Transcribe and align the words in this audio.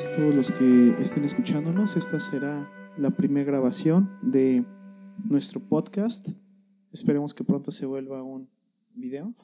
Tengan 0.00 0.16
todos, 0.16 0.34
los 0.34 0.50
que 0.52 0.90
estén 1.02 1.24
escuchándonos. 1.24 1.96
Esta 1.96 2.20
será 2.20 2.70
la 2.96 3.10
primera 3.10 3.44
grabación 3.44 4.10
de 4.22 4.64
nuestro 5.28 5.60
podcast. 5.60 6.30
Esperemos 6.92 7.34
que 7.34 7.44
pronto 7.44 7.70
se 7.70 7.86
vuelva 7.86 8.22
un 8.22 8.48
video. 8.94 9.34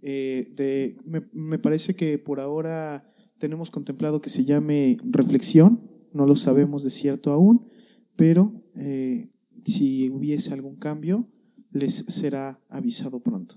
Eh, 0.00 0.52
de, 0.56 0.96
me, 1.04 1.28
me 1.32 1.58
parece 1.58 1.94
que 1.96 2.18
por 2.18 2.40
ahora 2.40 3.12
tenemos 3.38 3.70
contemplado 3.70 4.20
que 4.20 4.30
se 4.30 4.44
llame 4.44 4.96
Reflexión. 5.04 5.90
No 6.12 6.24
lo 6.24 6.36
sabemos 6.36 6.82
de 6.84 6.90
cierto 6.90 7.32
aún, 7.32 7.68
pero 8.16 8.62
eh, 8.76 9.30
si 9.64 10.08
hubiese 10.08 10.54
algún 10.54 10.76
cambio, 10.76 11.28
les 11.72 12.06
será 12.08 12.62
avisado 12.68 13.20
pronto. 13.20 13.56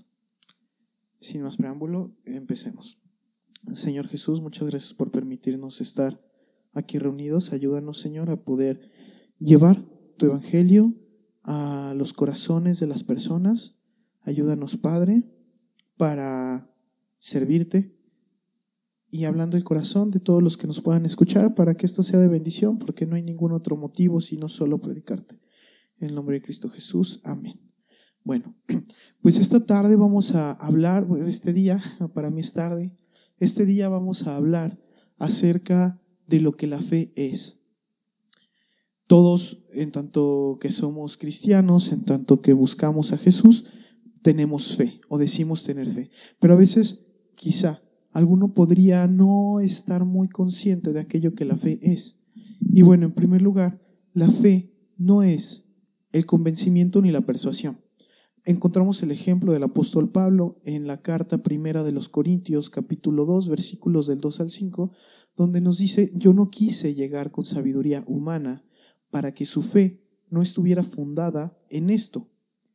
Sin 1.20 1.42
más 1.42 1.56
preámbulo, 1.56 2.14
empecemos. 2.24 3.00
Señor 3.72 4.08
Jesús, 4.08 4.42
muchas 4.42 4.68
gracias 4.68 4.92
por 4.92 5.10
permitirnos 5.10 5.80
estar 5.80 6.20
aquí 6.74 6.98
reunidos. 6.98 7.52
Ayúdanos, 7.52 7.98
Señor, 8.00 8.30
a 8.30 8.44
poder 8.44 8.90
llevar 9.38 9.84
tu 10.16 10.26
evangelio 10.26 10.94
a 11.42 11.94
los 11.96 12.12
corazones 12.12 12.80
de 12.80 12.86
las 12.86 13.02
personas. 13.02 13.82
Ayúdanos, 14.20 14.76
Padre, 14.76 15.24
para 15.96 16.70
servirte 17.18 17.94
y 19.10 19.26
hablando 19.26 19.56
el 19.56 19.62
corazón 19.62 20.10
de 20.10 20.18
todos 20.18 20.42
los 20.42 20.56
que 20.56 20.66
nos 20.66 20.80
puedan 20.80 21.06
escuchar 21.06 21.54
para 21.54 21.74
que 21.74 21.86
esto 21.86 22.02
sea 22.02 22.18
de 22.18 22.26
bendición, 22.26 22.78
porque 22.78 23.06
no 23.06 23.14
hay 23.14 23.22
ningún 23.22 23.52
otro 23.52 23.76
motivo 23.76 24.20
sino 24.20 24.48
solo 24.48 24.80
predicarte. 24.80 25.38
En 25.98 26.08
el 26.08 26.14
nombre 26.16 26.34
de 26.34 26.42
Cristo 26.42 26.68
Jesús, 26.68 27.20
amén. 27.22 27.60
Bueno, 28.24 28.56
pues 29.22 29.38
esta 29.38 29.64
tarde 29.64 29.94
vamos 29.96 30.34
a 30.34 30.52
hablar, 30.52 31.06
este 31.26 31.52
día, 31.52 31.80
para 32.14 32.30
mí 32.30 32.40
es 32.40 32.54
tarde, 32.54 32.96
este 33.38 33.66
día 33.66 33.88
vamos 33.88 34.26
a 34.26 34.36
hablar 34.36 34.80
acerca 35.16 36.00
de 36.26 36.40
lo 36.40 36.56
que 36.56 36.66
la 36.66 36.80
fe 36.80 37.12
es. 37.16 37.60
Todos, 39.06 39.58
en 39.72 39.90
tanto 39.90 40.58
que 40.60 40.70
somos 40.70 41.16
cristianos, 41.16 41.92
en 41.92 42.04
tanto 42.04 42.40
que 42.40 42.52
buscamos 42.52 43.12
a 43.12 43.18
Jesús, 43.18 43.66
tenemos 44.22 44.76
fe 44.76 45.00
o 45.08 45.18
decimos 45.18 45.64
tener 45.64 45.88
fe. 45.88 46.10
Pero 46.40 46.54
a 46.54 46.56
veces, 46.56 47.12
quizá, 47.36 47.82
alguno 48.12 48.54
podría 48.54 49.06
no 49.06 49.60
estar 49.60 50.04
muy 50.04 50.28
consciente 50.28 50.92
de 50.92 51.00
aquello 51.00 51.34
que 51.34 51.44
la 51.44 51.56
fe 51.56 51.78
es. 51.82 52.20
Y 52.60 52.82
bueno, 52.82 53.04
en 53.04 53.12
primer 53.12 53.42
lugar, 53.42 53.82
la 54.12 54.28
fe 54.28 54.72
no 54.96 55.22
es 55.22 55.66
el 56.12 56.24
convencimiento 56.24 57.02
ni 57.02 57.10
la 57.10 57.20
persuasión 57.20 57.84
encontramos 58.44 59.02
el 59.02 59.10
ejemplo 59.10 59.52
del 59.52 59.62
apóstol 59.62 60.10
Pablo 60.10 60.60
en 60.64 60.86
la 60.86 61.00
carta 61.00 61.38
primera 61.38 61.82
de 61.82 61.92
los 61.92 62.08
Corintios, 62.08 62.70
capítulo 62.70 63.24
2, 63.24 63.48
versículos 63.48 64.06
del 64.06 64.20
2 64.20 64.40
al 64.40 64.50
5, 64.50 64.92
donde 65.36 65.60
nos 65.60 65.78
dice, 65.78 66.10
yo 66.14 66.32
no 66.32 66.50
quise 66.50 66.94
llegar 66.94 67.30
con 67.30 67.44
sabiduría 67.44 68.04
humana 68.06 68.64
para 69.10 69.32
que 69.32 69.44
su 69.44 69.62
fe 69.62 70.02
no 70.30 70.42
estuviera 70.42 70.82
fundada 70.82 71.58
en 71.70 71.90
esto, 71.90 72.28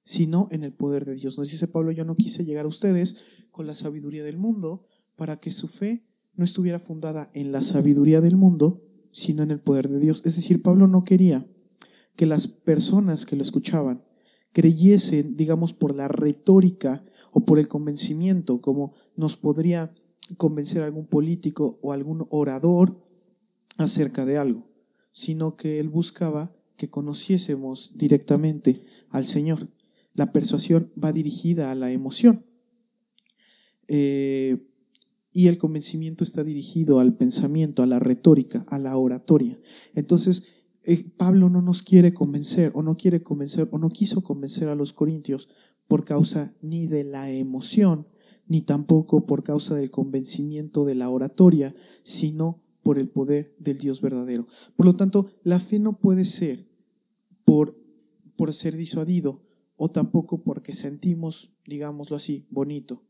sino 0.04 0.48
en 0.52 0.64
el 0.64 0.74
poder 0.74 1.06
de 1.06 1.16
Dios. 1.16 1.38
Nos 1.38 1.50
dice 1.50 1.68
Pablo, 1.68 1.92
yo 1.92 2.06
no 2.06 2.16
quise 2.16 2.46
llegar 2.46 2.66
a 2.66 2.70
ustedes 2.70 3.46
con 3.52 3.68
la 3.68 3.74
sabiduría 3.74 4.24
del 4.24 4.38
mundo 4.38 4.86
para 5.16 5.38
que 5.38 5.52
su 5.52 5.68
fe 5.68 6.06
no 6.36 6.46
estuviera 6.46 6.80
fundada 6.80 7.30
en 7.34 7.52
la 7.52 7.62
sabiduría 7.62 8.22
del 8.22 8.38
mundo, 8.38 8.82
sino 9.12 9.44
en 9.44 9.52
el 9.52 9.60
poder 9.60 9.90
de 9.90 10.00
Dios. 10.00 10.22
Es 10.26 10.36
decir, 10.36 10.62
Pablo 10.62 10.88
no 10.88 11.04
quería 11.04 11.46
que 12.16 12.26
las 12.26 12.48
personas 12.48 13.26
que 13.26 13.36
lo 13.36 13.44
escuchaban 13.44 14.04
creyesen, 14.52 15.36
digamos, 15.36 15.73
por 15.73 15.95
la 15.95 16.08
retórica 16.08 17.06
o 17.32 17.42
por 17.42 17.60
el 17.60 17.67
convencimiento, 17.67 18.62
como 18.62 18.94
nos 19.16 19.36
podría 19.36 19.94
convencer 20.38 20.84
algún 20.84 21.06
político 21.06 21.80
o 21.82 21.92
algún 21.92 22.28
orador 22.30 23.04
acerca 23.78 24.26
de 24.26 24.38
algo, 24.38 24.68
sino 25.12 25.56
que 25.56 25.80
él 25.80 25.90
buscaba 25.90 26.56
que 26.76 26.90
conociésemos 26.90 27.92
directamente 27.96 28.86
al 29.10 29.26
Señor. 29.26 29.70
La 30.14 30.32
persuasión 30.32 30.92
va 31.02 31.12
dirigida 31.12 31.72
a 31.72 31.76
la 31.76 31.92
emoción 31.92 32.46
eh, 33.88 34.66
y 35.34 35.48
el 35.48 35.58
convencimiento 35.58 36.24
está 36.24 36.44
dirigido 36.44 37.00
al 37.00 37.16
pensamiento, 37.16 37.84
a 37.84 37.88
la 37.88 38.00
retórica, 38.00 38.66
a 38.68 38.80
la 38.80 38.98
oratoria. 38.98 39.60
Entonces, 39.94 40.56
eh, 40.84 41.06
Pablo 41.18 41.50
no 41.50 41.62
nos 41.62 41.84
quiere 41.84 42.14
convencer 42.14 42.72
o 42.74 42.82
no 42.82 42.98
quiere 42.98 43.22
convencer 43.22 43.68
o 43.72 43.78
no 43.78 43.90
quiso 43.90 44.22
convencer 44.22 44.70
a 44.70 44.76
los 44.76 44.94
corintios 44.94 45.50
por 45.88 46.06
causa 46.06 46.54
ni 46.62 46.88
de 46.88 47.04
la 47.04 47.30
emoción, 47.32 48.08
ni 48.49 48.61
tampoco 48.61 49.26
por 49.26 49.43
causa 49.43 49.76
del 49.76 49.89
convencimiento 49.89 50.83
de 50.83 50.95
la 50.95 51.10
oratoria, 51.10 51.73
sino 52.04 52.61
por 52.83 52.99
el 52.99 53.08
poder 53.08 53.55
del 53.60 53.77
Dios 53.77 54.02
verdadero. 54.02 54.45
Por 54.76 54.86
lo 54.86 54.98
tanto, 54.98 55.32
la 55.43 55.60
fe 55.60 55.80
no 55.80 55.99
puede 55.99 56.26
ser 56.26 56.67
por, 57.45 57.80
por 58.36 58.54
ser 58.54 58.76
disuadido 58.76 59.42
o 59.77 59.88
tampoco 59.88 60.43
porque 60.43 60.73
sentimos, 60.73 61.54
digámoslo 61.65 62.17
así, 62.17 62.45
bonito. 62.49 63.05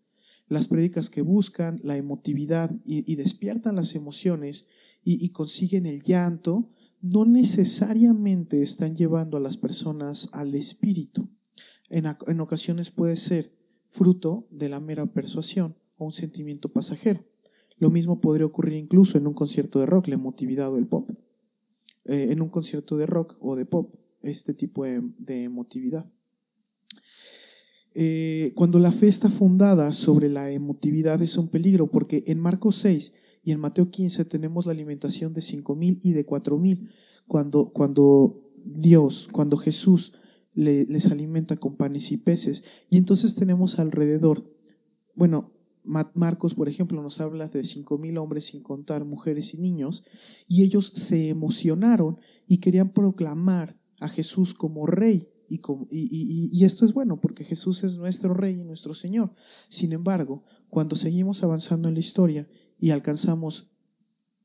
Las 0.47 0.67
prédicas 0.67 1.09
que 1.09 1.22
buscan 1.22 1.79
la 1.83 1.97
emotividad 1.97 2.75
y, 2.85 3.16
despiertan 3.16 3.75
las 3.75 3.95
emociones 3.95 4.67
y, 5.03 5.23
y 5.23 5.29
consiguen 5.29 5.88
el 5.88 6.01
llanto, 6.01 6.69
no 7.01 7.25
necesariamente 7.25 8.61
están 8.61 8.95
llevando 8.95 9.38
a 9.38 9.39
las 9.39 9.57
personas 9.57 10.29
al 10.31 10.53
espíritu. 10.53 11.29
En, 11.89 12.39
ocasiones 12.39 12.91
puede 12.91 13.16
ser 13.16 13.57
fruto 13.89 14.47
de 14.51 14.69
la 14.69 14.79
mera 14.79 15.05
persuasión 15.07 15.75
o 15.97 16.05
un 16.05 16.11
sentimiento 16.11 16.69
pasajero. 16.69 17.23
Lo 17.77 17.89
mismo 17.89 18.19
podría 18.19 18.45
ocurrir 18.45 18.73
incluso 18.73 19.17
en 19.17 19.27
un 19.27 19.33
concierto 19.33 19.79
de 19.79 19.85
rock, 19.85 20.07
la 20.07 20.16
emotividad 20.16 20.72
o 20.72 20.77
el 20.77 20.88
pop. 20.88 21.09
Eh, 22.05 22.28
en 22.31 22.41
un 22.41 22.49
concierto 22.49 22.97
de 22.97 23.05
rock 23.05 23.38
o 23.39 23.55
de 23.55 23.66
pop, 23.66 23.94
este 24.22 24.53
tipo 24.53 24.83
de, 24.83 25.44
emotividad. 25.44 26.11
Eh, 27.94 28.51
cuando 28.55 28.79
la 28.79 28.91
fe 28.91 29.07
está 29.07 29.29
fundada 29.29 29.94
sobre 29.94 30.29
la 30.29 30.51
emotividad 30.51 31.22
es 31.22 31.38
un 31.38 31.47
peligro, 31.47 31.88
porque 31.88 32.23
en 32.28 32.39
Marcos 32.39 32.75
6 32.78 33.13
y 33.44 33.51
en 33.51 33.59
Mateo 33.59 33.89
15 33.89 34.25
tenemos 34.25 34.66
la 34.66 34.73
alimentación 34.73 35.33
de 35.33 35.41
cinco 35.41 35.75
mil 35.75 35.99
y 36.03 36.13
de 36.13 36.25
cuatro 36.25 36.57
mil. 36.57 36.89
Cuando, 37.28 37.69
cuando 37.69 38.41
Dios, 38.63 39.29
cuando 39.31 39.57
Jesús 39.57 40.13
les 40.53 41.05
alimenta 41.07 41.57
con 41.57 41.75
panes 41.75 42.11
y 42.11 42.17
peces. 42.17 42.63
Y 42.89 42.97
entonces 42.97 43.35
tenemos 43.35 43.79
alrededor, 43.79 44.51
bueno, 45.15 45.53
Marcos, 45.83 46.53
por 46.53 46.69
ejemplo, 46.69 47.01
nos 47.01 47.19
habla 47.19 47.47
de 47.47 47.63
cinco 47.63 47.97
mil 47.97 48.17
hombres 48.17 48.45
sin 48.45 48.61
contar 48.61 49.05
mujeres 49.05 49.53
y 49.53 49.57
niños, 49.57 50.05
y 50.47 50.63
ellos 50.63 50.91
se 50.95 51.29
emocionaron 51.29 52.19
y 52.47 52.59
querían 52.59 52.93
proclamar 52.93 53.79
a 53.99 54.07
Jesús 54.07 54.53
como 54.53 54.85
rey. 54.85 55.29
Y, 55.49 55.61
y, 55.89 56.49
y, 56.51 56.63
esto 56.63 56.85
es 56.85 56.93
bueno 56.93 57.19
porque 57.19 57.43
Jesús 57.43 57.83
es 57.83 57.97
nuestro 57.97 58.35
rey 58.35 58.61
y 58.61 58.66
nuestro 58.66 58.93
Señor. 58.93 59.33
Sin 59.67 59.93
embargo, 59.93 60.43
cuando 60.69 60.95
seguimos 60.95 61.41
avanzando 61.41 61.87
en 61.87 61.95
la 61.95 62.01
historia 62.01 62.47
y 62.77 62.91
alcanzamos 62.91 63.69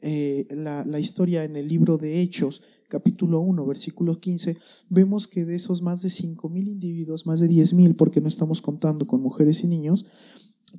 eh, 0.07 0.47
la, 0.51 0.99
historia 0.99 1.45
en 1.45 1.57
el 1.57 1.69
libro 1.69 1.97
de 1.97 2.21
Hechos, 2.21 2.63
capítulo 2.95 3.41
1, 3.41 3.67
versículo 3.67 4.21
15, 4.21 4.57
vemos 4.89 5.27
que 5.27 5.45
de 5.45 5.57
esos 5.57 5.83
más 5.83 6.01
de 6.03 6.11
5.000 6.11 6.69
individuos, 6.69 7.27
más 7.27 7.41
de 7.41 7.49
10.000, 7.49 7.97
porque 7.97 8.21
no 8.21 8.29
estamos 8.29 8.63
contando 8.63 9.09
con 9.09 9.21
mujeres 9.21 9.65
y 9.65 9.67
niños, 9.67 10.07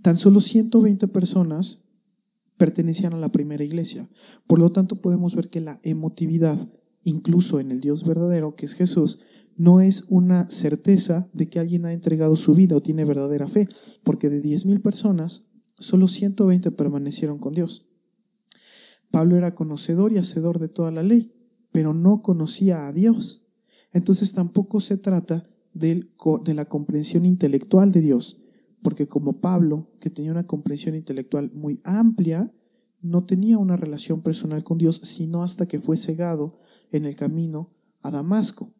tan 0.02 0.16
solo 0.16 0.40
120 0.40 1.10
personas 1.10 1.82
pertenecían 2.56 3.14
a 3.14 3.20
la 3.20 3.34
primera 3.34 3.66
iglesia. 3.66 4.10
Por 4.48 4.60
lo 4.60 4.72
tanto, 4.72 5.02
podemos 5.02 5.36
ver 5.36 5.50
que 5.50 5.60
la 5.60 5.82
emotividad, 5.84 6.58
incluso 7.04 7.60
en 7.60 7.72
el 7.72 7.82
Dios 7.82 8.06
verdadero, 8.06 8.56
que 8.56 8.66
es 8.66 8.76
Jesús, 8.76 9.24
no 9.58 9.82
es 9.82 10.06
una 10.08 10.50
certeza 10.50 11.30
de 11.34 11.50
que 11.50 11.60
alguien 11.60 11.86
ha 11.86 11.92
entregado 11.92 12.38
su 12.38 12.54
vida 12.54 12.78
o 12.78 12.82
tiene 12.82 13.04
verdadera 13.04 13.50
fe, 13.50 13.68
porque 14.04 14.30
de 14.30 14.42
10.000 14.42 14.82
personas, 14.82 15.48
Solo 15.78 16.08
120 16.08 16.72
permanecieron 16.72 17.38
con 17.38 17.54
Dios. 17.54 17.86
Pablo 19.12 19.36
era 19.36 19.56
conocedor 19.56 20.14
y 20.14 20.18
hacedor 20.18 20.60
de 20.60 20.70
toda 20.70 20.92
la 20.92 21.04
ley, 21.04 21.34
pero 21.76 21.94
no 21.94 22.22
conocía 22.22 22.88
a 22.88 22.94
Dios. 22.94 23.44
Entonces 23.92 24.32
tampoco 24.32 24.80
se 24.80 24.96
trata 24.96 25.46
de, 25.74 26.08
la 26.46 26.70
comprensión 26.70 27.26
intelectual 27.26 27.92
de 27.92 28.00
Dios, 28.00 28.42
porque 28.82 29.10
como 29.10 29.42
Pablo, 29.42 29.92
que 30.00 30.10
tenía 30.10 30.32
una 30.32 30.48
comprensión 30.48 30.96
intelectual 30.96 31.52
muy 31.54 31.82
amplia, 31.84 32.50
no 33.02 33.26
tenía 33.26 33.58
una 33.58 33.76
relación 33.76 34.22
personal 34.22 34.64
con 34.64 34.78
Dios, 34.78 35.02
sino 35.04 35.44
hasta 35.44 35.66
que 35.66 35.82
fue 35.82 35.98
cegado 35.98 36.62
en 36.94 37.04
el 37.04 37.18
camino 37.18 37.74
a 38.02 38.10
Damasco. 38.10 38.74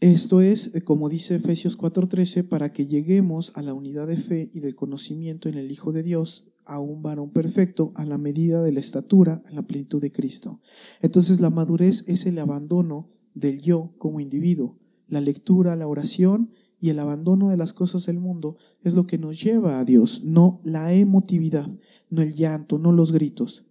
Esto 0.00 0.40
es, 0.40 0.74
eh, 0.74 0.80
como 0.80 1.10
dice 1.10 1.34
Efesios 1.34 1.76
4:13, 1.76 2.42
para 2.42 2.72
que 2.72 2.86
lleguemos 2.86 3.52
a 3.54 3.60
la 3.60 3.74
unidad 3.74 4.06
de 4.06 4.16
fe 4.16 4.50
y 4.54 4.60
del 4.60 4.76
conocimiento 4.76 5.50
en 5.50 5.56
el 5.58 5.70
Hijo 5.70 5.92
de 5.92 6.02
Dios, 6.02 6.46
a 6.66 6.80
un 6.80 7.02
varón 7.02 7.30
perfecto, 7.30 7.92
a 7.94 8.04
la 8.04 8.18
medida 8.18 8.62
de 8.62 8.72
la 8.72 8.80
estatura, 8.80 9.42
en 9.48 9.56
la 9.56 9.66
plenitud 9.66 10.00
de 10.00 10.12
Cristo. 10.12 10.60
Entonces 11.00 11.40
la 11.40 11.50
madurez 11.50 12.04
es 12.06 12.26
el 12.26 12.38
abandono 12.38 13.08
del 13.34 13.60
yo 13.60 13.94
como 13.98 14.20
individuo. 14.20 14.78
La 15.08 15.20
lectura, 15.20 15.76
la 15.76 15.86
oración 15.86 16.50
y 16.80 16.90
el 16.90 16.98
abandono 16.98 17.48
de 17.48 17.56
las 17.56 17.72
cosas 17.72 18.06
del 18.06 18.18
mundo 18.18 18.56
es 18.82 18.94
lo 18.94 19.06
que 19.06 19.18
nos 19.18 19.42
lleva 19.42 19.78
a 19.78 19.84
Dios, 19.84 20.22
no 20.24 20.60
la 20.64 20.92
emotividad. 20.92 21.66
no 22.10 22.22
el 22.22 22.32
llanto, 22.32 22.78
no 22.78 22.92
los 22.92 23.10
gritos. 23.10 23.64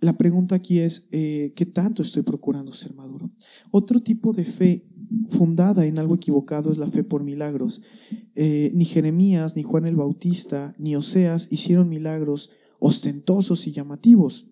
La 0.00 0.16
pregunta 0.18 0.54
aquí 0.54 0.80
es, 0.80 1.08
eh, 1.12 1.52
¿qué 1.56 1.66
tanto 1.66 2.02
estoy 2.02 2.22
procurando 2.22 2.72
ser 2.72 2.94
maduro? 2.94 3.30
Otro 3.70 4.00
tipo 4.00 4.32
de 4.32 4.44
fe 4.44 4.86
fundada 5.28 5.86
en 5.86 5.98
algo 5.98 6.14
equivocado 6.14 6.70
es 6.70 6.78
la 6.78 6.88
fe 6.88 7.04
por 7.04 7.24
milagros. 7.24 7.82
Eh, 8.34 8.70
ni 8.74 8.84
Jeremías, 8.84 9.56
ni 9.56 9.62
Juan 9.62 9.86
el 9.86 9.96
Bautista, 9.96 10.74
ni 10.78 10.96
Oseas 10.96 11.48
hicieron 11.50 11.88
milagros 11.88 12.50
ostentosos 12.78 13.66
y 13.66 13.72
llamativos. 13.72 14.50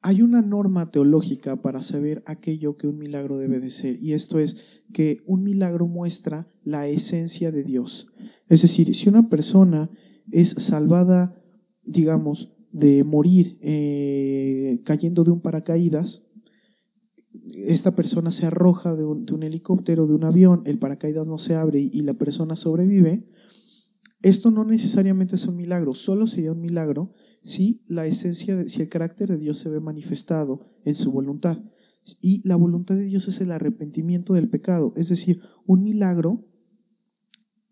Hay 0.00 0.20
una 0.20 0.42
norma 0.42 0.90
teológica 0.90 1.62
para 1.62 1.80
saber 1.80 2.22
aquello 2.26 2.76
que 2.76 2.86
un 2.86 2.98
milagro 2.98 3.38
debe 3.38 3.58
de 3.58 3.70
ser, 3.70 3.98
y 4.02 4.12
esto 4.12 4.38
es 4.38 4.82
que 4.92 5.22
un 5.26 5.42
milagro 5.42 5.86
muestra 5.86 6.46
la 6.62 6.86
esencia 6.86 7.50
de 7.50 7.64
Dios. 7.64 8.08
Es 8.48 8.62
decir, 8.62 8.94
si 8.94 9.08
una 9.08 9.30
persona 9.30 9.90
es 10.30 10.50
salvada, 10.58 11.42
digamos, 11.84 12.52
de 12.70 13.02
morir 13.02 13.58
eh, 13.62 14.82
cayendo 14.84 15.24
de 15.24 15.30
un 15.30 15.40
paracaídas, 15.40 16.28
esta 17.68 17.94
persona 17.94 18.30
se 18.30 18.46
arroja 18.46 18.94
de 18.94 19.04
un, 19.04 19.42
helicóptero, 19.42 20.06
de 20.06 20.14
un 20.14 20.24
avión, 20.24 20.62
el 20.66 20.78
paracaídas 20.78 21.28
no 21.28 21.38
se 21.38 21.54
abre 21.54 21.80
y, 21.80 22.02
la 22.02 22.14
persona 22.14 22.56
sobrevive, 22.56 23.28
esto 24.22 24.50
no 24.50 24.64
necesariamente 24.64 25.36
es 25.36 25.46
un 25.46 25.56
milagro, 25.56 25.94
solo 25.94 26.26
sería 26.26 26.52
un 26.52 26.60
milagro 26.60 27.12
si 27.42 27.84
la 27.86 28.06
esencia, 28.06 28.56
de, 28.56 28.68
si 28.68 28.80
el 28.80 28.88
carácter 28.88 29.28
de 29.28 29.36
Dios 29.36 29.58
se 29.58 29.68
ve 29.68 29.80
manifestado 29.80 30.72
en 30.84 30.94
su 30.94 31.12
voluntad. 31.12 31.62
Y 32.20 32.46
la 32.46 32.56
voluntad 32.56 32.96
de 32.96 33.04
Dios 33.04 33.28
es 33.28 33.40
el 33.40 33.50
arrepentimiento 33.50 34.34
del 34.34 34.48
pecado. 34.48 34.92
Es 34.96 35.08
decir, 35.08 35.40
un 35.66 35.82
milagro, 35.82 36.46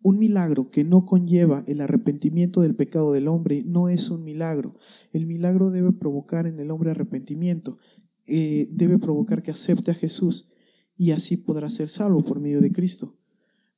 un 0.03 0.19
milagro 0.19 0.71
que 0.71 0.85
no 0.85 1.05
conlleva 1.05 1.65
el 1.67 1.81
arrepentimiento 1.81 2.61
del 2.61 2.75
pecado 2.75 3.12
del 3.12 3.29
hombre 3.29 3.62
no 3.65 3.89
es 3.89 4.11
un 4.11 4.25
milagro. 4.25 4.77
El 5.12 5.27
milagro 5.27 5.71
debe 5.71 5.93
provocar 5.93 6.47
en 6.47 6.61
el 6.61 6.71
hombre 6.71 6.91
arrepentimiento. 6.91 7.79
Debe 8.26 8.98
provocar 8.98 9.42
que 9.42 9.50
acepte 9.50 9.90
a 9.90 9.94
Jesús 9.94 10.48
y 10.96 11.10
así 11.10 11.36
podrá 11.36 11.69
ser 11.70 11.88
salvo 11.88 12.22
por 12.24 12.40
medio 12.40 12.60
de 12.60 12.72
Cristo. 12.72 13.19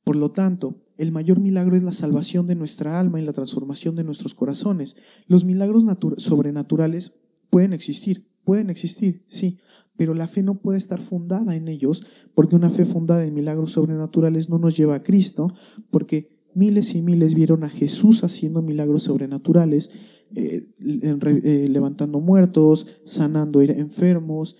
Por 0.05 0.17
lo 0.17 0.32
tanto, 0.32 0.82
el 0.99 1.12
mayor 1.12 1.41
milagro 1.41 1.75
es 1.76 1.82
la 1.82 1.93
salvación 1.93 2.46
de 2.46 2.55
nuestra 2.55 3.00
alma 3.00 3.20
y 3.20 3.25
la 3.25 3.32
transformación 3.32 3.96
de 3.96 4.05
nuestros 4.05 4.35
corazones. 4.35 4.96
Los 5.26 5.44
milagros 5.44 5.85
sobrenaturales 6.19 7.19
pueden 7.50 7.73
existir, 7.73 8.29
pueden 8.44 8.69
existir, 8.69 9.25
sí, 9.26 9.58
pero 9.96 10.12
la 10.12 10.26
fe 10.26 10.43
no 10.43 10.61
puede 10.61 10.76
estar 10.76 11.00
fundada 11.00 11.56
en 11.56 11.69
ellos, 11.69 12.05
porque 12.35 12.56
una 12.56 12.69
fe 12.69 12.85
fundada 12.85 13.25
en 13.25 13.32
milagros 13.32 13.73
sobrenaturales 13.73 14.50
no 14.50 14.58
nos 14.58 14.76
lleva 14.76 14.96
a 14.96 15.02
Cristo, 15.02 15.55
porque 15.91 16.34
miles 16.55 16.95
y 16.95 17.03
miles 17.03 17.35
vieron 17.35 17.65
a 17.65 17.69
Jesús 17.69 18.25
haciendo 18.25 18.62
milagros 18.62 19.05
sobrenaturales 19.05 19.91
eh, 20.35 20.69
eh, 20.81 21.69
levantando 21.69 22.19
muertos, 22.21 22.87
sanando 23.05 23.62
enfermos, 23.62 24.56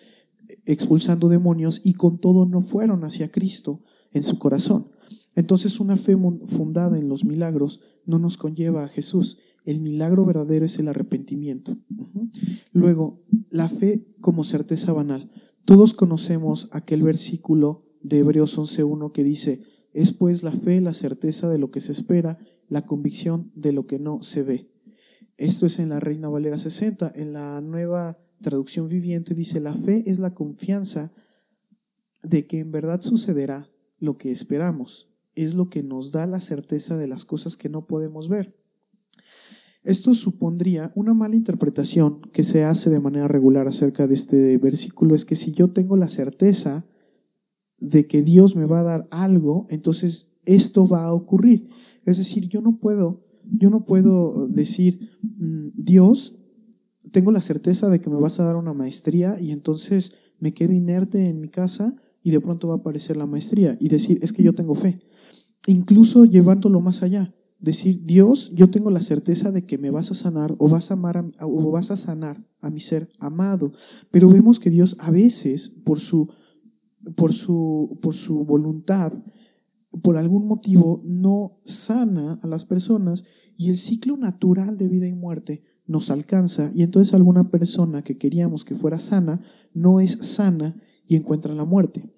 expulsando 0.67 1.29
demonios 1.29 1.81
y 1.83 1.95
con 1.95 2.19
todo 2.19 2.47
no 2.47 2.63
fueron 2.63 3.05
hacia 3.05 3.31
Cristo 3.31 3.83
en 4.13 4.23
su 4.23 4.39
corazón. 4.39 4.89
Entonces 5.35 5.81
una 5.81 5.97
fe 5.97 6.17
fundada 6.45 6.99
en 6.99 7.09
los 7.09 7.25
milagros 7.25 7.81
no 8.07 8.19
nos 8.19 8.37
conlleva 8.37 8.85
a 8.85 8.89
Jesús. 8.89 9.41
El 9.65 9.81
milagro 9.81 10.25
verdadero 10.25 10.65
es 10.65 10.79
el 10.79 10.89
arrepentimiento. 10.89 11.77
Luego, 12.73 13.25
la 13.51 13.69
fe 13.69 14.07
como 14.21 14.45
certeza 14.45 14.93
banal. 14.93 15.31
Todos 15.65 15.95
conocemos 15.95 16.69
aquel 16.71 17.03
versículo 17.03 17.85
de 18.03 18.19
Hebreos 18.19 18.59
11.1 18.59 19.13
que 19.13 19.25
dice, 19.25 19.63
es 19.95 20.13
pues 20.13 20.43
la 20.43 20.53
fe 20.53 20.81
la 20.81 20.93
certeza 20.93 21.49
de 21.49 21.59
lo 21.59 21.71
que 21.71 21.81
se 21.81 21.93
espera, 21.93 22.39
la 22.69 22.85
convicción 22.85 23.53
de 23.55 23.73
lo 23.73 23.87
que 23.87 23.99
no 23.99 24.23
se 24.23 24.43
ve. 24.43 24.71
Esto 25.37 25.67
es 25.67 25.79
en 25.79 25.89
la 25.89 26.01
Reina 26.01 26.29
Valera 26.29 26.59
60. 26.59 27.13
En 27.15 27.33
la 27.33 27.61
nueva 27.61 28.19
traducción 28.41 28.89
viviente 28.89 29.35
dice, 29.35 29.61
la 29.61 29.75
fe 29.75 30.03
es 30.07 30.19
la 30.19 30.35
confianza 30.35 31.13
de 32.23 32.47
que 32.47 32.59
en 32.59 32.73
verdad 32.73 33.01
sucederá 33.01 33.71
lo 33.99 34.19
que 34.19 34.31
esperamos. 34.31 35.09
Es 35.35 35.55
lo 35.55 35.71
que 35.71 35.83
nos 35.83 36.13
da 36.13 36.27
la 36.27 36.41
certeza 36.41 36.97
de 36.97 37.09
las 37.09 37.25
cosas 37.25 37.57
que 37.57 37.69
no 37.69 37.87
podemos 37.87 38.29
ver. 38.29 38.57
Esto 39.85 40.15
supondría 40.15 40.93
una 40.95 41.15
mala 41.15 41.37
interpretación 41.37 42.21
que 42.33 42.43
se 42.43 42.65
hace 42.65 42.91
de 42.91 43.01
manera 43.01 43.29
regular 43.29 43.69
acerca 43.69 44.07
de 44.07 44.15
este 44.15 44.57
versículo, 44.57 45.15
es 45.15 45.25
que 45.25 45.37
si 45.37 45.53
yo 45.53 45.69
tengo 45.69 45.97
la 45.97 46.09
certeza 46.09 46.87
de 47.79 48.07
que 48.07 48.23
Dios 48.23 48.57
me 48.57 48.67
va 48.67 48.81
a 48.81 48.85
dar 48.85 49.09
algo, 49.11 49.67
entonces 49.71 50.33
esto 50.45 50.87
va 50.87 51.05
a 51.05 51.13
ocurrir. 51.13 51.69
Es 52.05 52.19
decir, 52.19 52.49
yo 52.49 52.61
no 52.61 52.79
puedo 52.79 53.25
yo 53.51 53.71
no 53.71 53.85
puedo 53.85 54.49
decir, 54.49 55.11
mm, 55.23 55.69
Dios, 55.75 56.39
tengo 57.11 57.31
la 57.31 57.41
certeza 57.41 57.89
de 57.89 58.01
que 58.01 58.11
me 58.11 58.21
vas 58.21 58.41
a 58.41 58.45
dar 58.45 58.57
una 58.57 58.75
maestría 58.75 59.41
y 59.41 59.51
entonces 59.51 60.15
me 60.41 60.53
quedo 60.53 60.73
inerte 60.73 61.29
en 61.29 61.41
mi 61.41 61.49
casa 61.49 61.95
y 62.23 62.31
de 62.31 62.41
pronto 62.41 62.69
va 62.69 62.75
a 62.75 62.79
aparecer 62.79 63.17
la 63.17 63.27
maestría 63.27 63.77
y 63.81 63.89
decir, 63.89 64.19
es 64.23 64.33
que 64.33 64.43
yo 64.43 64.55
tengo 64.55 64.75
fe. 64.75 65.01
Incluso 65.67 66.25
llevándolo 66.25 66.81
más 66.81 67.03
allá, 67.03 67.35
decir, 67.61 68.05
Dios, 68.05 68.51
yo 68.55 68.69
tengo 68.69 68.91
la 68.91 69.01
certeza 69.01 69.51
de 69.51 69.65
que 69.65 69.79
me 69.79 69.91
vas 69.91 70.11
a 70.11 70.15
sanar 70.15 70.55
o 70.59 70.69
vas 70.69 70.91
a, 70.91 70.95
amar 70.95 71.25
o 71.41 71.71
vas 71.71 71.91
a 71.91 71.97
sanar 71.97 72.45
a 72.61 72.71
mi 72.71 72.81
ser 72.81 73.11
amado. 73.19 73.73
Pero 74.11 74.29
vemos 74.29 74.59
que 74.59 74.71
Dios 74.71 74.97
a 75.01 75.11
veces, 75.11 75.77
por 75.85 76.01
su, 76.01 76.29
por 77.17 77.33
su, 77.33 77.99
por 78.03 78.15
su 78.15 78.45
voluntad, 78.45 79.13
por 80.03 80.17
algún 80.17 80.47
motivo 80.47 81.03
no 81.05 81.61
sana 81.65 82.41
a 82.43 82.47
las 82.47 82.65
personas 82.65 83.25
y 83.57 83.71
el 83.71 83.77
ciclo 83.77 84.17
natural 84.17 84.77
de 84.77 84.89
vida 84.89 85.07
y 85.07 85.15
muerte 85.15 85.63
nos 85.87 86.11
alcanza 86.11 86.71
y 86.75 86.83
entonces 86.83 87.15
alguna 87.15 87.51
persona 87.51 88.03
que 88.03 88.17
queríamos 88.17 88.65
que 88.65 88.75
fuera 88.75 88.99
sana 88.99 89.41
no 89.73 90.01
es 90.01 90.19
sana 90.23 90.81
y 91.07 91.17
encuentra 91.17 91.55
la 91.55 91.65
muerte. 91.65 92.11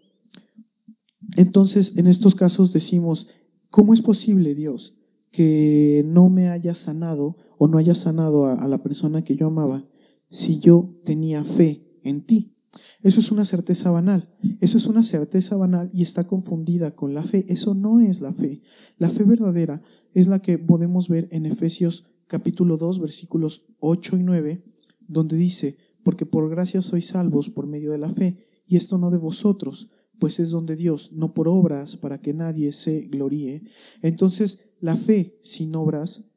Entonces, 1.37 1.95
en 1.97 2.07
estos 2.07 2.35
casos 2.35 2.73
decimos, 2.73 3.29
¿cómo 3.71 3.93
es 3.93 4.01
posible, 4.01 4.55
Dios, 4.55 4.95
que 5.33 6.05
no 6.07 6.31
me 6.31 6.49
haya 6.49 6.75
sanado 6.75 7.37
o 7.59 7.67
no 7.67 7.79
haya 7.79 7.95
sanado 7.95 8.47
a, 8.47 8.55
a 8.55 8.69
la 8.69 8.83
persona 8.83 9.25
que 9.25 9.37
yo 9.37 9.49
amaba 9.49 9.85
si 10.29 10.61
yo 10.61 11.01
tenía 11.05 11.45
fe 11.45 11.99
en 12.05 12.25
ti? 12.25 12.56
Eso 13.03 13.21
es 13.21 13.31
una 13.31 13.45
certeza 13.45 13.91
banal. 13.91 14.35
Eso 14.61 14.79
es 14.79 14.87
una 14.87 15.03
certeza 15.03 15.57
banal 15.57 15.91
y 15.93 16.03
está 16.03 16.27
confundida 16.27 16.95
con 16.95 17.15
la 17.15 17.23
fe. 17.23 17.45
Eso 17.49 17.75
no 17.75 18.01
es 18.01 18.21
la 18.21 18.33
fe. 18.33 18.63
La 18.99 19.11
fe 19.11 19.25
verdadera 19.25 19.83
es 20.15 20.29
la 20.29 20.41
que 20.41 20.59
podemos 20.59 21.09
ver 21.09 21.29
en 21.31 21.47
Efesios 21.47 22.07
capítulo 22.27 22.77
2 22.77 23.01
versículos 23.01 23.67
8 23.81 24.17
y 24.17 24.23
9, 24.23 24.65
donde 25.07 25.37
dice, 25.37 25.77
porque 26.03 26.27
por 26.27 26.49
gracia 26.51 26.83
sois 26.83 27.07
salvos 27.07 27.51
por 27.51 27.67
medio 27.67 27.93
de 27.93 27.99
la 27.99 28.11
fe, 28.11 28.39
y 28.67 28.77
esto 28.77 28.99
no 28.99 29.11
de 29.11 29.19
vosotros, 29.19 29.91
pues 30.19 30.41
es 30.41 30.51
donde 30.51 30.77
Dios, 30.77 31.13
no 31.13 31.35
por 31.35 31.49
obras, 31.49 31.97
para 31.97 32.21
que 32.21 32.35
nadie 32.35 32.73
se 32.73 33.07
gloríe. 33.09 33.63
Entonces, 34.03 34.65
la 34.81 34.97
fe 34.97 35.39
sin 35.43 35.75
obras, 35.75 36.31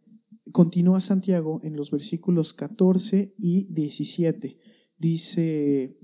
continúa 0.51 1.01
Santiago 1.01 1.60
en 1.63 1.75
los 1.75 1.92
versículos 1.92 2.54
14 2.54 3.36
y 3.38 3.72
17. 3.74 4.58
Dice, 4.98 5.99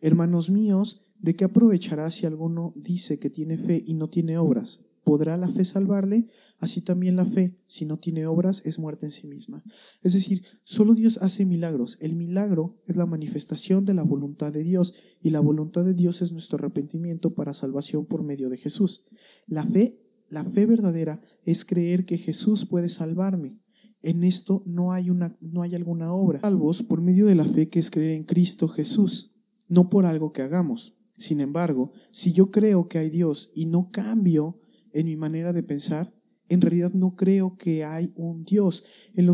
Hermanos 0.00 0.48
míos, 0.48 1.02
¿de 1.18 1.34
qué 1.34 1.44
aprovechará 1.44 2.10
si 2.10 2.24
alguno 2.24 2.72
dice 2.76 3.18
que 3.18 3.30
tiene 3.30 3.58
fe 3.58 3.82
y 3.84 3.94
no 3.94 4.08
tiene 4.08 4.38
obras? 4.38 4.84
¿Podrá 5.02 5.36
la 5.36 5.48
fe 5.48 5.64
salvarle? 5.64 6.28
Así 6.58 6.82
también 6.82 7.16
la 7.16 7.24
fe, 7.24 7.58
si 7.66 7.84
no 7.84 7.98
tiene 7.98 8.26
obras, 8.26 8.62
es 8.64 8.78
muerte 8.78 9.06
en 9.06 9.10
sí 9.10 9.26
misma. 9.26 9.64
Es 10.02 10.12
decir, 10.12 10.42
solo 10.64 10.94
Dios 10.94 11.18
hace 11.22 11.46
milagros. 11.46 11.96
El 12.00 12.14
milagro 12.14 12.76
es 12.86 12.96
la 12.96 13.06
manifestación 13.06 13.86
de 13.86 13.94
la 13.94 14.02
voluntad 14.02 14.52
de 14.52 14.62
Dios 14.62 14.94
y 15.22 15.30
la 15.30 15.40
voluntad 15.40 15.84
de 15.84 15.94
Dios 15.94 16.22
es 16.22 16.30
nuestro 16.30 16.58
arrepentimiento 16.58 17.34
para 17.34 17.54
salvación 17.54 18.04
por 18.04 18.22
medio 18.22 18.50
de 18.50 18.58
Jesús. 18.58 19.06
La 19.46 19.64
fe, 19.64 19.98
la 20.28 20.44
fe 20.44 20.66
verdadera 20.66 21.22
es 21.44 21.64
creer 21.64 22.04
que 22.04 22.18
Jesús 22.18 22.66
puede 22.66 22.88
salvarme. 22.88 23.58
En 24.02 24.22
esto 24.22 24.62
no 24.66 24.92
hay, 24.92 25.10
una, 25.10 25.36
no 25.40 25.62
hay 25.62 25.74
alguna 25.74 26.12
obra. 26.12 26.40
Salvos 26.42 26.82
por 26.82 27.00
medio 27.00 27.26
de 27.26 27.34
la 27.34 27.44
fe 27.44 27.68
que 27.68 27.80
es 27.80 27.90
creer 27.90 28.10
en 28.10 28.24
Cristo 28.24 28.68
Jesús 28.68 29.34
no 29.68 29.90
por 29.90 30.06
algo 30.06 30.32
que 30.32 30.42
hagamos. 30.42 30.98
Sin 31.16 31.40
embargo, 31.40 31.92
si 32.10 32.32
yo 32.32 32.50
creo 32.50 32.88
que 32.88 32.98
hay 32.98 33.10
Dios 33.10 33.50
y 33.54 33.66
no 33.66 33.90
cambio 33.90 34.60
en 34.92 35.06
mi 35.06 35.16
manera 35.16 35.52
de 35.52 35.62
pensar, 35.62 36.14
en 36.48 36.60
realidad 36.60 36.92
no 36.94 37.14
creo 37.14 37.56
que 37.56 37.84
hay 37.84 38.12
un 38.16 38.44
Dios. 38.44 38.84
En, 39.14 39.28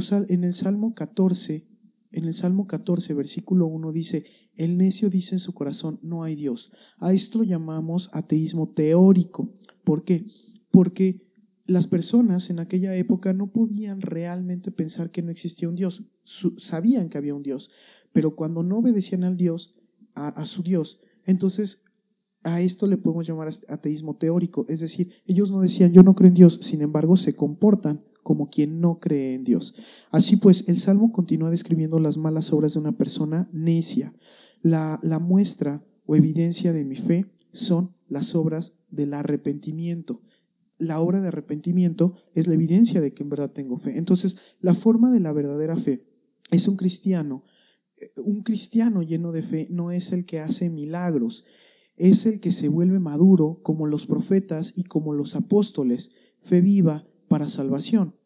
el 0.45 0.53
Salmo 0.53 0.95
14, 0.95 1.67
en 2.11 2.25
el 2.25 2.35
Salmo 2.35 2.67
14, 2.67 3.15
versículo 3.15 3.67
1 3.67 3.93
dice, 3.93 4.25
el 4.57 4.77
necio 4.77 5.11
dice 5.11 5.35
en 5.35 5.39
su 5.39 5.53
corazón, 5.53 6.01
no 6.03 6.23
hay 6.23 6.35
Dios. 6.35 6.73
A 6.99 7.13
esto 7.13 7.39
lo 7.39 7.45
llamamos 7.45 8.11
ateísmo 8.13 8.73
teórico. 8.73 9.55
¿Por 9.85 10.05
qué? 10.05 10.27
Porque 10.71 11.25
las 11.67 11.87
personas 11.87 12.51
en 12.51 12.59
aquella 12.59 12.95
época 12.97 13.33
no 13.33 13.51
podían 13.53 14.01
realmente 14.01 14.71
pensar 14.71 15.11
que 15.11 15.23
no 15.23 15.31
existía 15.31 15.69
un 15.69 15.77
Dios. 15.77 16.07
sabían 16.57 17.09
que 17.09 17.19
había 17.19 17.35
un 17.35 17.43
Dios, 17.43 17.71
pero 18.13 18.35
cuando 18.37 18.63
no 18.63 18.79
obedecían 18.79 19.25
al 19.25 19.37
Dios, 19.37 19.77
a, 20.15 20.45
su 20.45 20.63
Dios. 20.63 21.01
Entonces, 21.27 21.83
a 22.43 22.61
esto 22.61 22.87
le 22.87 22.97
podemos 22.97 23.27
llamar 23.27 23.51
ateísmo 23.69 24.17
teórico, 24.17 24.67
es 24.69 24.81
decir, 24.81 25.11
ellos 25.27 25.51
no 25.51 25.61
decían 25.61 25.93
yo 25.93 26.03
no 26.03 26.15
creo 26.15 26.29
en 26.29 26.35
Dios, 26.35 26.59
sin 26.63 26.83
embargo 26.83 27.17
se 27.17 27.35
comportan 27.35 28.05
como 28.23 28.49
quien 28.49 28.81
no 28.81 28.99
cree 28.99 29.35
en 29.35 29.45
Dios. 29.45 29.75
Así 30.11 30.37
pues, 30.37 30.69
el 30.69 30.79
Salmo 30.79 31.13
continúa 31.13 31.51
describiendo 31.51 31.99
las 32.01 32.17
malas 32.17 32.53
obras 32.53 32.75
de 32.75 32.81
una 32.81 32.97
persona 32.97 33.49
necia. 33.53 34.15
La, 34.63 34.99
la 35.03 35.19
muestra 35.19 35.85
o 36.07 36.17
evidencia 36.17 36.73
de 36.73 36.85
mi 36.85 36.97
fe 36.97 37.27
son 37.53 37.95
las 38.09 38.35
obras 38.35 38.79
del 38.91 39.15
arrepentimiento. 39.15 40.23
La 40.79 41.01
obra 41.01 41.21
de 41.21 41.29
arrepentimiento 41.29 42.15
es 42.35 42.47
la 42.47 42.55
evidencia 42.55 43.01
de 43.01 43.13
que 43.13 43.23
en 43.23 43.31
verdad 43.31 43.53
tengo 43.53 43.77
fe. 43.79 43.97
Entonces, 43.97 44.39
la 44.61 44.75
forma 44.75 45.11
de 45.11 45.21
la 45.21 45.33
verdadera 45.33 45.77
fe 45.77 46.05
es 46.51 46.67
un 46.67 46.77
cristiano. 46.77 47.45
Un 48.17 48.43
cristiano 48.43 49.03
lleno 49.03 49.33
de 49.33 49.43
fe 49.43 49.67
no 49.71 49.91
es 49.91 50.13
el 50.13 50.25
que 50.25 50.41
hace 50.41 50.71
milagros, 50.71 51.45
es 51.97 52.27
el 52.27 52.41
que 52.41 52.53
se 52.53 52.69
vuelve 52.69 52.99
maduro 52.99 53.61
como 53.63 53.87
los 53.87 54.07
profetas 54.07 54.73
y 54.77 54.85
como 54.85 55.13
los 55.13 55.37
apóstoles, 55.37 56.13
fe 56.43 56.61
viva 56.61 57.07
para 57.29 57.49
salvación. 57.49 58.17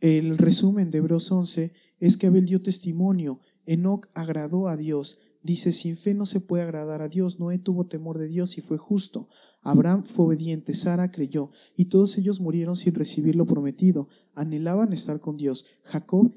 El 0.00 0.38
resumen 0.38 0.90
de 0.90 0.98
Hebreos 0.98 1.30
11 1.32 1.72
es 1.98 2.16
que 2.16 2.28
Abel 2.28 2.46
dio 2.46 2.62
testimonio, 2.62 3.40
Enoch 3.66 4.08
agradó 4.14 4.68
a 4.68 4.76
Dios, 4.76 5.18
dice, 5.42 5.72
sin 5.72 5.96
fe 5.96 6.14
no 6.14 6.26
se 6.26 6.40
puede 6.40 6.62
agradar 6.62 7.02
a 7.02 7.08
Dios, 7.08 7.40
Noé 7.40 7.58
tuvo 7.58 7.86
temor 7.86 8.18
de 8.18 8.28
Dios 8.28 8.58
y 8.58 8.60
fue 8.60 8.78
justo, 8.78 9.28
Abraham 9.60 10.04
fue 10.04 10.26
obediente, 10.26 10.74
Sara 10.74 11.10
creyó, 11.10 11.50
y 11.76 11.86
todos 11.86 12.16
ellos 12.16 12.40
murieron 12.40 12.76
sin 12.76 12.94
recibir 12.94 13.34
lo 13.34 13.46
prometido, 13.46 14.08
anhelaban 14.34 14.92
estar 14.92 15.20
con 15.20 15.36
Dios. 15.36 15.66
Jacob 15.82 16.32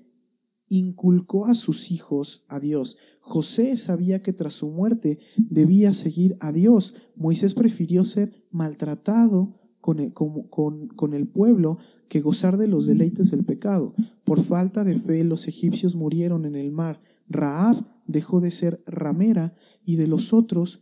inculcó 0.71 1.47
a 1.47 1.53
sus 1.53 1.91
hijos 1.91 2.45
a 2.47 2.61
Dios. 2.61 2.97
José 3.19 3.75
sabía 3.75 4.23
que 4.23 4.31
tras 4.31 4.53
su 4.53 4.69
muerte 4.69 5.19
debía 5.37 5.91
seguir 5.91 6.37
a 6.39 6.53
Dios. 6.53 6.95
Moisés 7.17 7.53
prefirió 7.53 8.05
ser 8.05 8.45
maltratado 8.51 9.59
con 9.81 9.99
el, 9.99 11.27
pueblo 11.27 11.77
que 12.07 12.21
gozar 12.21 12.57
de 12.57 12.69
los 12.69 12.87
deleites 12.87 13.31
del 13.31 13.43
pecado. 13.43 13.93
Por 14.23 14.41
falta 14.41 14.85
de 14.85 14.97
fe 14.97 15.25
los 15.25 15.49
egipcios 15.49 15.95
murieron 15.95 16.45
en 16.45 16.55
el 16.55 16.71
mar. 16.71 17.01
Raab 17.27 17.85
dejó 18.07 18.39
de 18.39 18.51
ser 18.51 18.81
ramera 18.85 19.53
y 19.83 19.97
de 19.97 20.07
los 20.07 20.31
otros 20.31 20.79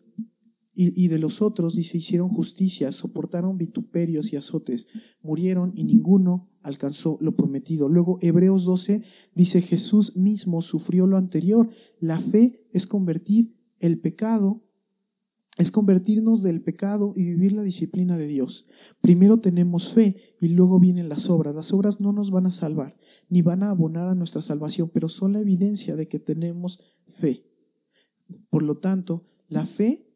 y, 0.81 1.09
de 1.09 1.19
los 1.19 1.41
otros, 1.41 1.75
dice, 1.75 1.97
hicieron 1.97 2.29
justicia, 2.29 2.93
soportaron 2.93 3.57
vituperios 3.57 4.31
y 4.31 4.37
azotes, 4.37 4.87
murieron 5.21 5.73
y 5.75 5.83
ninguno 5.83 6.48
alcanzó 6.61 7.17
lo 7.21 7.35
prometido. 7.35 7.89
Luego 7.89 8.17
Hebreos 8.21 8.65
12 8.65 9.03
dice, 9.35 9.61
Jesús 9.61 10.17
mismo 10.17 10.61
sufrió 10.61 11.07
lo 11.07 11.17
anterior. 11.17 11.69
La 11.99 12.19
fe 12.19 12.67
es 12.71 12.85
convertir 12.87 13.55
el 13.79 13.99
pecado, 13.99 14.63
es 15.57 15.71
convertirnos 15.71 16.41
del 16.41 16.61
pecado 16.61 17.13
y 17.15 17.23
vivir 17.23 17.51
la 17.51 17.63
disciplina 17.63 18.17
de 18.17 18.27
Dios. 18.27 18.65
Primero 19.01 19.39
tenemos 19.39 19.93
fe 19.93 20.15
y 20.39 20.49
luego 20.49 20.79
vienen 20.79 21.09
las 21.09 21.29
obras. 21.29 21.55
Las 21.55 21.73
obras 21.73 21.99
no 21.99 22.13
nos 22.13 22.31
van 22.31 22.45
a 22.45 22.51
salvar, 22.51 22.97
ni 23.29 23.41
van 23.41 23.63
a 23.63 23.69
abonar 23.69 24.07
a 24.07 24.15
nuestra 24.15 24.41
salvación, 24.41 24.89
pero 24.93 25.09
son 25.09 25.33
la 25.33 25.39
evidencia 25.39 25.95
de 25.95 26.07
que 26.07 26.19
tenemos 26.19 26.79
fe. 27.07 27.45
Por 28.49 28.63
lo 28.63 28.77
tanto, 28.77 29.25
la 29.47 29.65
fe 29.65 30.08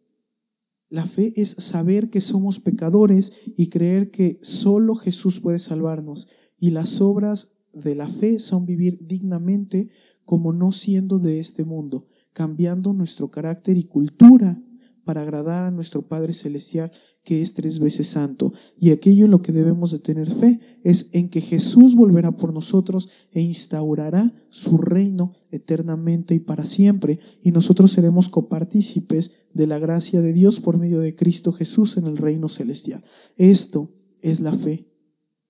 la 0.94 1.08
fe 1.08 1.34
es 1.38 1.56
saber 1.58 2.12
que 2.12 2.22
somos 2.22 2.60
pecadores 2.60 3.40
y 3.58 3.70
creer 3.70 4.12
que 4.12 4.38
solo 4.44 4.94
Jesús 4.94 5.40
puede 5.40 5.58
salvarnos. 5.58 6.28
Y 6.60 6.70
las 6.70 7.02
obras 7.02 7.56
de 7.74 7.96
la 7.96 8.08
fe 8.08 8.38
son 8.38 8.68
vivir 8.68 9.00
dignamente 9.02 9.90
como 10.24 10.54
no 10.54 10.72
siendo 10.72 11.18
de 11.18 11.40
este 11.40 11.64
mundo, 11.64 12.06
cambiando 12.32 12.94
nuestro 12.94 13.32
carácter 13.32 13.76
y 13.76 13.86
cultura 13.86 14.62
para 15.04 15.24
agradar 15.24 15.64
a 15.64 15.72
nuestro 15.72 16.08
Padre 16.08 16.36
Celestial 16.36 16.92
que 17.24 17.42
es 17.42 17.53
tres 17.53 17.80
veces 17.80 18.08
santo. 18.08 18.53
Y 18.77 18.92
aquello 18.92 19.25
en 19.25 19.32
lo 19.32 19.42
que 19.42 19.51
debemos 19.51 19.92
de 19.92 20.00
tener 20.00 20.30
fe 20.30 20.60
es 20.84 21.10
en 21.13 21.30
que 21.30 21.42
Jesús 21.42 21.96
volverá 21.96 22.36
por 22.36 22.53
nosotros 22.53 23.10
e 23.32 23.42
instaurará 23.42 24.34
su 24.50 24.77
reino 24.77 25.34
eternamente 25.51 26.36
y 26.36 26.39
para 26.39 26.65
siempre. 26.65 27.20
Y 27.42 27.51
nosotros 27.51 27.92
seremos 27.92 28.30
copartícipes 28.30 29.38
de 29.53 29.68
la 29.68 29.80
gracia 29.80 30.22
de 30.22 30.34
Dios 30.34 30.60
por 30.60 30.77
medio 30.77 31.00
de 31.00 31.15
Cristo 31.15 31.53
Jesús 31.53 31.98
en 31.98 32.06
el 32.06 32.18
reino 32.18 32.50
celestial. 32.50 33.03
Esto 33.38 33.92
es 34.22 34.39
la 34.39 34.53
fe 34.53 34.89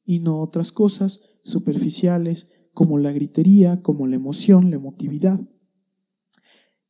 y 0.06 0.20
no 0.20 0.42
otras 0.42 0.72
cosas 0.72 1.22
superficiales 1.42 2.52
como 2.74 2.98
la 2.98 3.12
gritería, 3.12 3.82
como 3.82 4.08
la 4.08 4.16
emoción, 4.16 4.70
la 4.70 4.78
emotividad. 4.78 5.40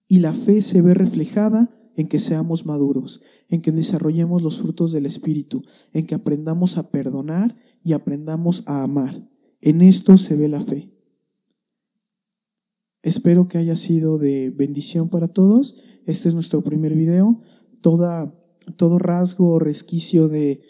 Y 0.07 0.19
la 0.19 0.33
fe 0.33 0.61
se 0.61 0.81
ve 0.81 0.93
reflejada 0.93 1.82
en 1.95 2.07
que 2.07 2.19
seamos 2.19 2.65
maduros, 2.65 3.21
en 3.49 3.61
que 3.61 3.71
desarrollemos 3.71 4.41
los 4.41 4.59
frutos 4.59 4.91
del 4.91 5.05
Espíritu, 5.05 5.63
en 5.93 6.05
que 6.05 6.15
aprendamos 6.15 6.77
a 6.77 6.89
perdonar 6.89 7.55
y 7.83 7.93
aprendamos 7.93 8.63
a 8.65 8.83
amar. 8.83 9.29
En 9.61 9.81
esto 9.81 10.17
se 10.17 10.35
ve 10.35 10.47
la 10.47 10.61
fe. 10.61 10.91
Espero 13.01 13.47
que 13.47 13.57
haya 13.57 13.75
sido 13.75 14.17
de 14.17 14.49
bendición 14.49 15.09
para 15.09 15.27
todos. 15.27 15.83
Este 16.05 16.29
es 16.29 16.35
nuestro 16.35 16.63
primer 16.63 16.95
video. 16.95 17.41
Toda, 17.81 18.33
todo 18.77 18.97
rasgo 18.97 19.49
o 19.49 19.59
resquicio 19.59 20.29
de, 20.29 20.61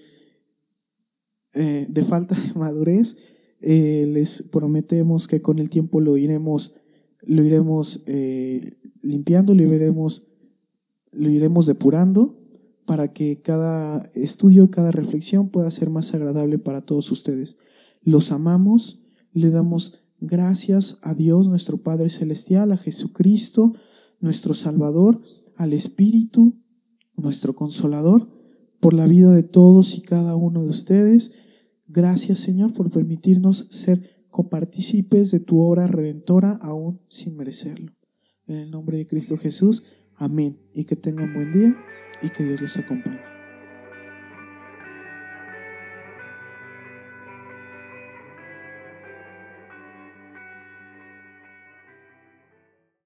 eh, 1.54 1.86
de 1.90 2.04
falta 2.04 2.36
de 2.36 2.54
madurez, 2.60 3.18
eh, 3.62 4.06
les 4.12 4.44
prometemos 4.52 5.28
que 5.28 5.42
con 5.42 5.60
el 5.60 5.70
tiempo 5.70 6.02
lo 6.02 6.18
iremos, 6.18 6.74
lo 7.22 7.44
iremos 7.44 8.02
eh, 8.08 8.78
limpiando, 9.02 9.54
lo 9.54 9.64
iremos 9.64 10.24
lo 11.14 11.30
iremos 11.30 11.66
depurando 11.66 12.40
para 12.86 13.14
que 13.14 13.42
cada 13.42 14.10
estudio, 14.14 14.70
cada 14.70 14.92
reflexión 14.92 15.50
pueda 15.50 15.72
ser 15.72 15.90
más 15.90 16.14
agradable 16.14 16.60
para 16.60 16.82
todos 16.82 17.12
ustedes. 17.12 17.58
Los 18.02 18.32
amamos, 18.32 19.02
le 19.32 19.50
damos 19.50 20.02
gracias 20.20 20.98
a 21.02 21.14
Dios 21.14 21.48
nuestro 21.48 21.82
Padre 21.82 22.10
Celestial, 22.10 22.72
a 22.72 22.78
Jesucristo, 22.78 23.74
nuestro 24.20 24.54
Salvador, 24.54 25.22
al 25.56 25.74
Espíritu, 25.74 26.60
nuestro 27.16 27.56
Consolador, 27.56 28.30
por 28.80 28.94
la 28.94 29.08
vida 29.08 29.32
de 29.32 29.44
todos 29.44 29.96
y 29.96 30.02
cada 30.02 30.36
uno 30.36 30.64
de 30.64 30.70
ustedes. 30.70 31.38
Gracias 31.88 32.40
Señor 32.40 32.74
por 32.74 32.90
permitirnos 32.90 33.68
ser 33.70 34.26
copartícipes 34.30 35.32
de 35.32 35.40
tu 35.40 35.62
obra 35.62 35.88
redentora 35.88 36.58
aún 36.62 37.00
sin 37.08 37.36
merecerlo. 37.38 37.94
En 38.48 38.58
el 38.58 38.72
nombre 38.72 38.98
de 38.98 39.08
Cristo 39.08 39.38
Jesús. 39.38 39.86
Amén. 40.18 40.60
Y 40.74 40.86
que 40.86 40.96
tengan 40.96 41.34
buen 41.34 41.52
día 41.52 41.76
y 42.22 42.30
que 42.30 42.44
Dios 42.44 42.62
los 42.62 42.78
acompañe. 42.78 43.33